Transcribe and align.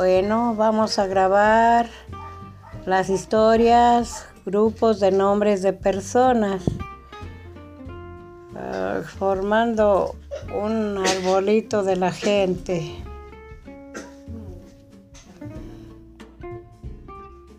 Bueno, 0.00 0.54
vamos 0.54 0.98
a 0.98 1.06
grabar 1.06 1.86
las 2.86 3.10
historias, 3.10 4.26
grupos 4.46 4.98
de 4.98 5.10
nombres 5.10 5.60
de 5.60 5.74
personas, 5.74 6.66
uh, 8.54 9.02
formando 9.18 10.16
un 10.58 10.96
arbolito 11.06 11.82
de 11.82 11.96
la 11.96 12.12
gente. 12.12 12.96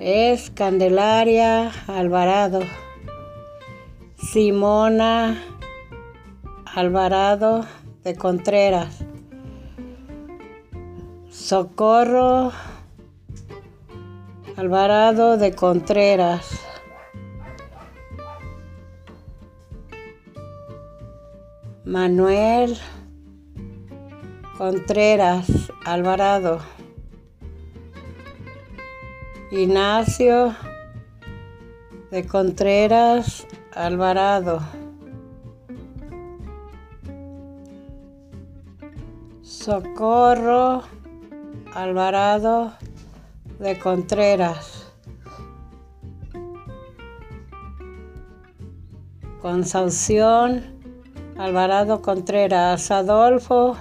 Es 0.00 0.50
Candelaria 0.50 1.70
Alvarado, 1.86 2.62
Simona 4.16 5.40
Alvarado 6.74 7.64
de 8.02 8.16
Contreras. 8.16 9.03
Socorro 11.44 12.52
Alvarado 14.56 15.36
de 15.36 15.54
Contreras. 15.54 16.58
Manuel 21.84 22.78
Contreras 24.56 25.70
Alvarado. 25.84 26.60
Ignacio 29.50 30.56
de 32.10 32.26
Contreras 32.26 33.46
Alvarado. 33.74 34.60
Socorro 39.42 41.03
Alvarado 41.74 42.72
de 43.58 43.76
Contreras. 43.80 44.92
Concepción 49.42 50.62
Alvarado 51.36 52.00
Contreras. 52.00 52.92
Adolfo 52.92 53.76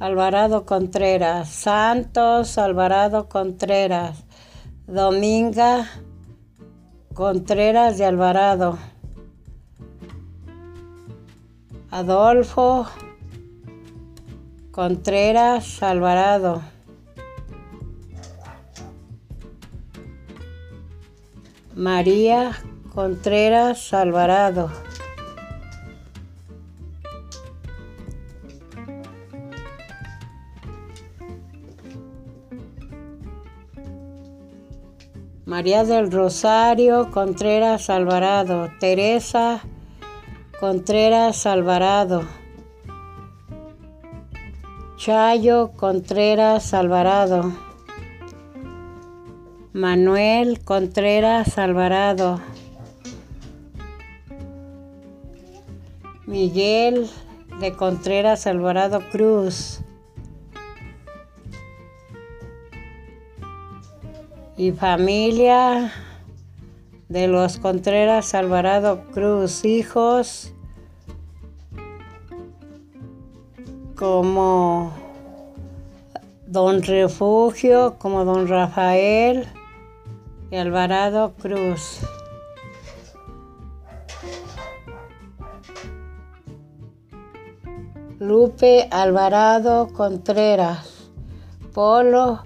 Alvarado 0.00 0.66
Contreras. 0.66 1.48
Santos 1.48 2.58
Alvarado 2.58 3.28
Contreras. 3.28 4.24
Dominga 4.88 5.86
Contreras 7.14 7.98
de 7.98 8.04
Alvarado. 8.04 8.78
Adolfo 11.88 12.88
Contreras 14.72 15.84
Alvarado. 15.84 16.71
María 21.74 22.52
Contreras 22.94 23.94
Alvarado. 23.94 24.70
María 35.46 35.84
del 35.84 36.12
Rosario 36.12 37.10
Contreras 37.10 37.88
Alvarado. 37.88 38.68
Teresa 38.78 39.62
Contreras 40.60 41.46
Alvarado. 41.46 42.22
Chayo 44.96 45.72
Contreras 45.72 46.74
Alvarado. 46.74 47.71
Manuel 49.74 50.60
Contreras 50.62 51.56
Alvarado. 51.56 52.42
Miguel 56.26 57.08
de 57.58 57.72
Contreras 57.72 58.46
Alvarado 58.46 59.00
Cruz. 59.10 59.80
Y 64.58 64.72
familia 64.72 65.90
de 67.08 67.28
los 67.28 67.56
Contreras 67.56 68.34
Alvarado 68.34 69.04
Cruz, 69.14 69.64
hijos 69.64 70.52
como 73.96 74.92
Don 76.46 76.82
Refugio, 76.82 77.96
como 77.98 78.26
Don 78.26 78.46
Rafael 78.48 79.48
y 80.52 80.56
Alvarado 80.56 81.32
Cruz. 81.40 82.00
Lupe 88.18 88.86
Alvarado 88.90 89.88
Contreras. 89.94 91.10
Polo 91.72 92.42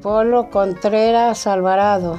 Polo 0.00 0.48
Contreras 0.48 1.46
Alvarado. 1.46 2.18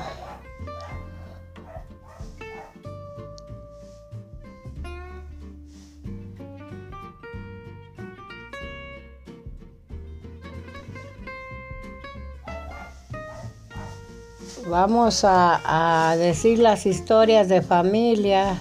Vamos 14.63 15.23
a, 15.23 16.15
decir 16.17 16.59
las 16.59 16.85
historias 16.85 17.49
de 17.49 17.61
familias, 17.61 18.59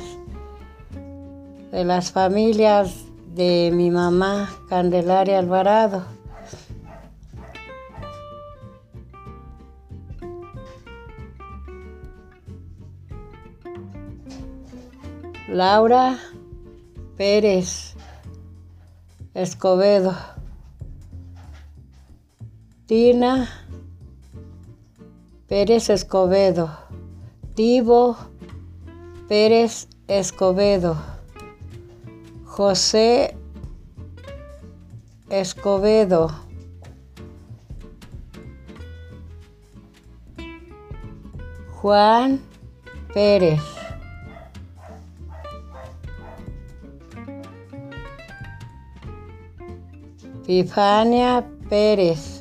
de 1.70 1.84
las 1.84 2.12
familias 2.12 3.04
de 3.34 3.70
mi 3.72 3.90
mamá, 3.90 4.50
Candelaria 4.68 5.38
Alvarado. 5.38 6.04
Laura 15.48 16.18
Pérez 17.16 17.94
Escobedo. 19.34 20.14
Tina 22.86 23.63
Pérez 25.46 25.90
Escobedo. 25.90 26.70
Tibo 27.54 28.16
Pérez 29.28 29.88
Escobedo. 30.08 30.96
José 32.46 33.36
Escobedo. 35.28 36.30
Juan 41.82 42.40
Pérez. 43.12 43.60
Fifania 50.46 51.44
Pérez. 51.68 52.33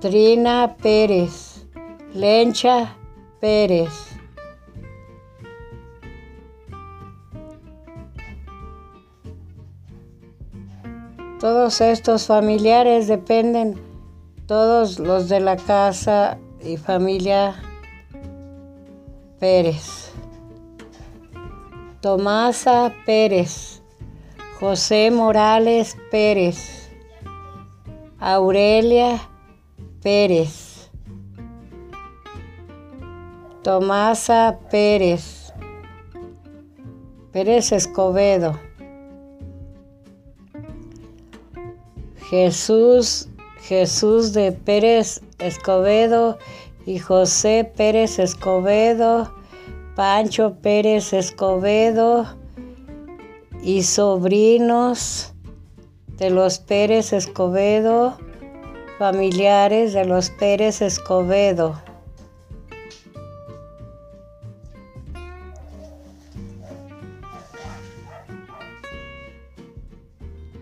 Trina 0.00 0.76
Pérez, 0.80 1.66
Lencha 2.14 2.96
Pérez. 3.40 3.90
Todos 11.40 11.80
estos 11.80 12.28
familiares 12.28 13.08
dependen, 13.08 13.74
todos 14.46 15.00
los 15.00 15.28
de 15.28 15.40
la 15.40 15.56
casa 15.56 16.38
y 16.62 16.76
familia 16.76 17.56
Pérez. 19.40 20.12
Tomasa 22.00 22.94
Pérez, 23.04 23.82
José 24.60 25.10
Morales 25.10 25.96
Pérez, 26.12 26.88
Aurelia 28.20 29.27
Pérez. 30.08 30.90
Tomasa 33.62 34.58
Pérez. 34.70 35.52
Pérez 37.30 37.72
Escobedo. 37.72 38.58
Jesús, 42.30 43.28
Jesús 43.60 44.32
de 44.32 44.52
Pérez 44.52 45.20
Escobedo 45.40 46.38
y 46.86 47.00
José 47.00 47.70
Pérez 47.76 48.18
Escobedo, 48.18 49.30
Pancho 49.94 50.54
Pérez 50.62 51.12
Escobedo 51.12 52.24
y 53.62 53.82
sobrinos 53.82 55.34
de 56.16 56.30
los 56.30 56.58
Pérez 56.60 57.12
Escobedo, 57.12 58.16
familiares 58.98 59.92
de 59.92 60.04
los 60.04 60.30
Pérez 60.30 60.82
Escobedo. 60.82 61.80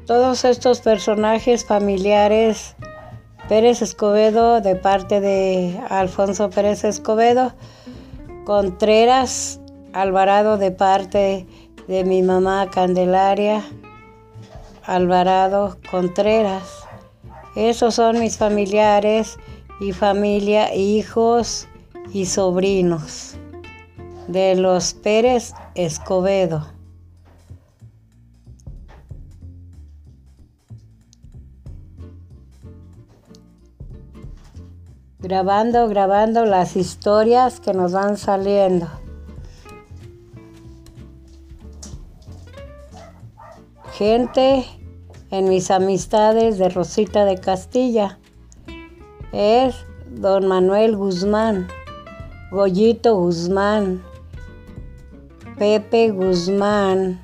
Todos 0.06 0.44
estos 0.44 0.80
personajes 0.80 1.64
familiares, 1.64 2.76
Pérez 3.48 3.82
Escobedo 3.82 4.60
de 4.60 4.76
parte 4.76 5.20
de 5.20 5.80
Alfonso 5.88 6.50
Pérez 6.50 6.84
Escobedo, 6.84 7.54
Contreras 8.44 9.60
Alvarado 9.92 10.58
de 10.58 10.70
parte 10.70 11.46
de 11.88 12.04
mi 12.04 12.22
mamá 12.22 12.68
Candelaria, 12.70 13.64
Alvarado 14.84 15.78
Contreras. 15.90 16.85
Esos 17.56 17.94
son 17.94 18.20
mis 18.20 18.36
familiares 18.36 19.38
y 19.80 19.92
familia, 19.92 20.74
hijos 20.74 21.66
y 22.12 22.26
sobrinos 22.26 23.34
de 24.28 24.54
los 24.54 24.94
Pérez 24.94 25.54
Escobedo. 25.74 26.76
grabando, 35.26 35.88
grabando 35.88 36.44
las 36.44 36.76
historias 36.76 37.58
que 37.58 37.72
nos 37.72 37.90
van 37.90 38.16
saliendo. 38.16 38.86
Gente 43.94 44.64
en 45.30 45.48
mis 45.48 45.70
amistades 45.70 46.58
de 46.58 46.68
Rosita 46.68 47.24
de 47.24 47.38
Castilla 47.38 48.18
es 49.32 49.74
don 50.10 50.46
Manuel 50.46 50.96
Guzmán, 50.96 51.68
Goyito 52.50 53.16
Guzmán, 53.16 54.02
Pepe 55.58 56.10
Guzmán, 56.10 57.20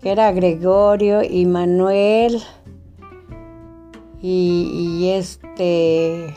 que 0.00 0.10
era 0.10 0.32
Gregorio 0.32 1.22
y 1.22 1.46
Manuel 1.46 2.40
y, 4.20 5.10
este 5.10 6.34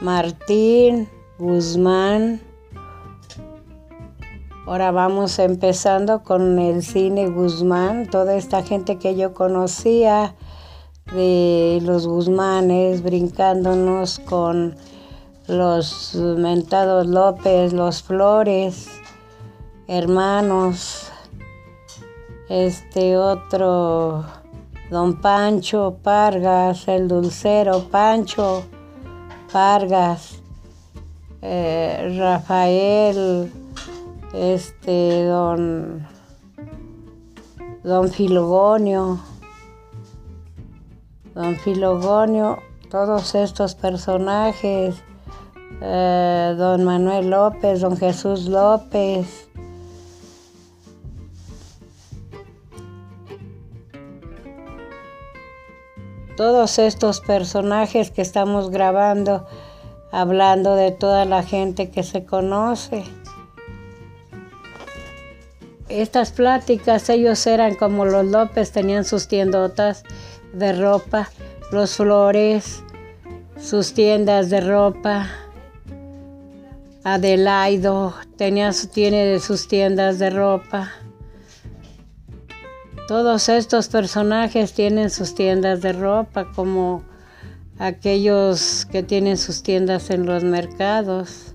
Martín 0.00 1.08
Guzmán. 1.38 2.40
Ahora 4.66 4.92
vamos 4.92 5.38
empezando 5.40 6.22
con 6.22 6.58
el 6.58 6.82
cine 6.82 7.28
Guzmán, 7.28 8.06
toda 8.06 8.34
esta 8.34 8.62
gente 8.62 8.96
que 8.96 9.14
yo 9.14 9.34
conocía 9.34 10.34
de 11.12 11.80
los 11.82 12.06
Guzmanes, 12.06 13.02
brincándonos 13.02 14.20
con 14.20 14.74
los 15.48 16.14
mentados 16.14 17.06
López, 17.06 17.74
los 17.74 18.02
Flores, 18.02 18.88
hermanos, 19.86 21.12
este 22.48 23.18
otro 23.18 24.24
don 24.90 25.20
Pancho 25.20 25.98
Pargas, 26.02 26.88
el 26.88 27.06
dulcero 27.06 27.82
Pancho 27.90 28.64
Pargas, 29.52 30.38
eh, 31.42 32.16
Rafael, 32.18 33.52
este, 34.34 35.24
don, 35.26 36.06
don 37.84 38.10
Filogonio, 38.10 39.20
don 41.34 41.56
Filogonio, 41.56 42.58
todos 42.90 43.34
estos 43.36 43.76
personajes, 43.76 44.96
eh, 45.80 46.54
don 46.58 46.84
Manuel 46.84 47.30
López, 47.30 47.80
don 47.80 47.96
Jesús 47.96 48.48
López, 48.48 49.48
todos 56.36 56.80
estos 56.80 57.20
personajes 57.20 58.10
que 58.10 58.22
estamos 58.22 58.70
grabando, 58.70 59.46
hablando 60.10 60.74
de 60.74 60.90
toda 60.90 61.24
la 61.24 61.44
gente 61.44 61.90
que 61.90 62.02
se 62.02 62.24
conoce. 62.24 63.04
Estas 65.96 66.32
pláticas, 66.32 67.08
ellos 67.08 67.46
eran 67.46 67.76
como 67.76 68.04
los 68.04 68.26
López, 68.26 68.72
tenían 68.72 69.04
sus 69.04 69.28
tiendotas 69.28 70.02
de 70.52 70.72
ropa, 70.72 71.30
los 71.70 71.94
Flores, 71.94 72.82
sus 73.60 73.94
tiendas 73.94 74.50
de 74.50 74.60
ropa. 74.60 75.30
Adelaido 77.04 78.12
tenía, 78.36 78.72
tiene 78.92 79.38
sus 79.38 79.68
tiendas 79.68 80.18
de 80.18 80.30
ropa. 80.30 80.90
Todos 83.06 83.48
estos 83.48 83.86
personajes 83.86 84.72
tienen 84.72 85.10
sus 85.10 85.36
tiendas 85.36 85.80
de 85.80 85.92
ropa, 85.92 86.50
como 86.56 87.04
aquellos 87.78 88.84
que 88.90 89.04
tienen 89.04 89.38
sus 89.38 89.62
tiendas 89.62 90.10
en 90.10 90.26
los 90.26 90.42
mercados. 90.42 91.53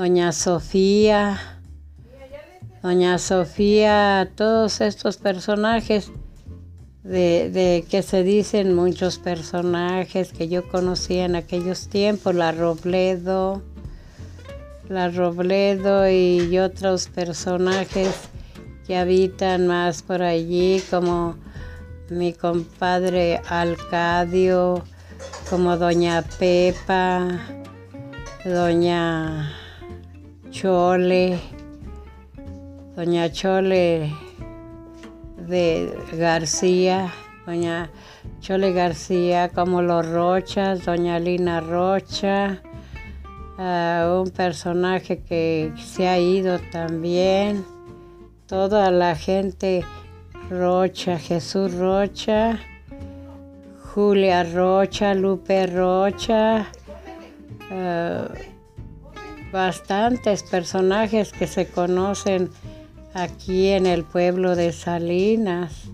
Doña 0.00 0.32
Sofía, 0.32 1.60
Doña 2.82 3.18
Sofía, 3.18 4.30
todos 4.34 4.80
estos 4.80 5.18
personajes 5.18 6.10
de, 7.02 7.84
que 7.90 8.00
se 8.00 8.22
dicen 8.22 8.74
muchos 8.74 9.18
personajes 9.18 10.32
que 10.32 10.48
yo 10.48 10.66
conocía 10.70 11.26
en 11.26 11.36
aquellos 11.36 11.88
tiempos, 11.88 12.34
la 12.34 12.50
Robledo, 12.50 13.60
la 14.88 15.10
Robledo 15.10 16.08
y 16.08 16.58
otros 16.58 17.08
personajes 17.08 18.08
que 18.86 18.96
habitan 18.96 19.66
más 19.66 20.02
por 20.02 20.22
allí, 20.22 20.82
como 20.90 21.36
mi 22.08 22.32
compadre 22.32 23.42
Alcadio, 23.50 24.82
como 25.50 25.76
doña 25.76 26.24
Pepa, 26.38 27.38
doña 28.46 29.59
Chole, 30.50 31.38
doña 32.96 33.30
Chole 33.30 34.12
de 35.36 35.96
García, 36.12 37.12
doña 37.46 37.90
Chole 38.40 38.72
García, 38.72 39.50
como 39.50 39.80
los 39.80 40.06
Rochas, 40.08 40.84
doña 40.84 41.18
Lina 41.20 41.60
Rocha, 41.60 42.62
un 43.58 44.30
personaje 44.30 45.22
que 45.22 45.72
se 45.76 46.08
ha 46.08 46.18
ido 46.18 46.58
también, 46.72 47.64
toda 48.46 48.90
la 48.90 49.14
gente 49.14 49.84
Rocha, 50.50 51.18
Jesús 51.18 51.74
Rocha, 51.74 52.58
Julia 53.94 54.42
Rocha, 54.42 55.14
Lupe 55.14 55.66
Rocha, 55.68 56.66
eh, 57.70 58.28
bastantes 59.52 60.42
personajes 60.42 61.32
que 61.32 61.46
se 61.46 61.66
conocen 61.66 62.50
aquí 63.14 63.68
en 63.68 63.86
el 63.86 64.04
pueblo 64.04 64.56
de 64.56 64.72
Salinas, 64.72 65.84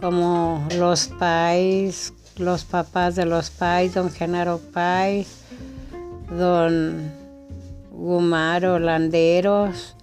como 0.00 0.66
los 0.76 1.08
Pais, 1.08 2.12
los 2.38 2.64
papás 2.64 3.14
de 3.14 3.26
los 3.26 3.50
Pais, 3.50 3.94
don 3.94 4.10
Genaro 4.10 4.58
Pais, 4.58 5.44
don 6.30 7.12
Gumaro 7.90 8.78
Landeros, 8.78 9.96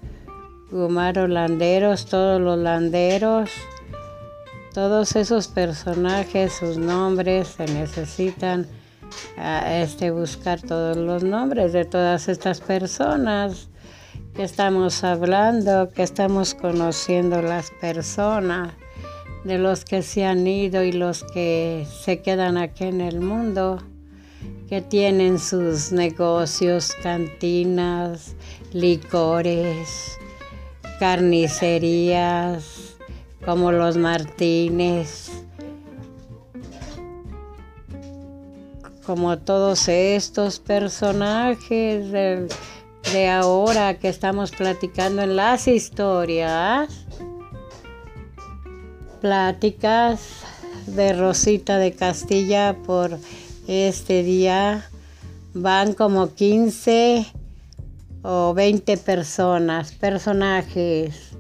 Gumaro 0.72 1.28
Landeros, 1.28 2.06
todos 2.06 2.40
los 2.40 2.58
landeros, 2.58 3.50
todos 4.74 5.16
esos 5.16 5.48
personajes, 5.48 6.54
sus 6.54 6.78
nombres, 6.78 7.50
se 7.50 7.66
necesitan 7.66 8.68
este, 9.38 10.12
buscar 10.12 10.62
todos 10.62 10.98
los 10.98 11.24
nombres 11.24 11.74
de 11.74 11.86
todas 11.86 12.28
estas 12.28 12.62
personas 12.62 13.70
que 14.34 14.44
estamos 14.44 15.04
hablando, 15.04 15.90
que 15.90 16.04
estamos 16.04 16.54
conociendo 16.54 17.42
las 17.42 17.72
personas, 17.82 18.74
de 19.44 19.58
los 19.58 19.86
que 19.86 20.02
se 20.02 20.26
han 20.26 20.46
ido 20.46 20.84
y 20.84 20.92
los 20.92 21.24
que 21.24 21.88
se 22.04 22.22
quedan 22.22 22.58
aquí 22.58 22.86
en 22.86 23.02
el 23.02 23.22
mundo 23.22 23.80
que 24.70 24.82
tienen 24.82 25.40
sus 25.40 25.92
negocios, 25.92 26.94
cantinas, 27.02 28.36
licores, 28.72 30.18
carnicerías, 31.00 32.96
como 33.44 33.72
los 33.72 33.98
Martínez, 33.98 35.32
como 39.10 39.40
todos 39.40 39.88
estos 39.88 40.60
personajes 40.60 42.12
de, 42.12 43.28
ahora 43.28 43.98
que 43.98 44.08
estamos 44.08 44.52
platicando 44.52 45.24
en 45.24 45.36
las 45.36 45.68
historias 45.68 47.08
pláticas 49.20 50.44
de 50.86 51.14
Rosita 51.14 51.80
de 51.80 51.94
Castilla 51.94 52.78
por 52.86 53.18
este 53.68 54.22
día. 54.22 54.88
Van 55.56 55.96
como 55.96 56.36
15 56.36 57.26
o 58.22 58.54
20 58.54 58.96
personas, 58.98 59.92
personajes. 59.92 61.32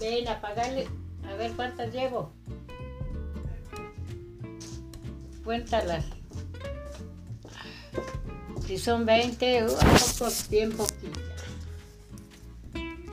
Ven, 0.00 0.26
apagale. 0.26 0.88
A 1.30 1.34
ver 1.34 1.52
cuántas 1.52 1.92
llevo. 1.92 2.37
Cuéntalas. 5.48 6.04
Si 8.66 8.76
son 8.76 9.06
20, 9.06 9.64
uh, 9.64 9.68
poco, 9.68 10.30
bien. 10.50 10.72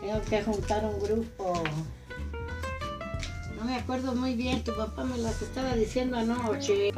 Tengo 0.01 0.21
que 0.29 0.43
juntar 0.43 0.83
un 0.83 0.99
grupo. 0.99 1.63
No 3.55 3.63
me 3.63 3.75
acuerdo 3.77 4.13
muy 4.15 4.35
bien, 4.35 4.61
tu 4.65 4.75
papá 4.75 5.05
me 5.05 5.17
las 5.17 5.41
estaba 5.41 5.75
diciendo 5.75 6.17
anoche. 6.17 6.91